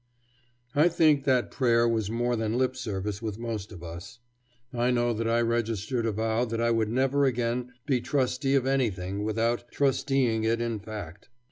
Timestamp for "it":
10.43-10.59